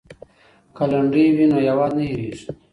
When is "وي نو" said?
1.35-1.57